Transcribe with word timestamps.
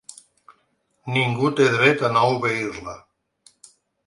Ningú 1.17 1.51
té 1.59 1.67
dret 1.75 2.01
a 2.09 2.13
no 2.17 2.25
obeir-la. 2.39 2.97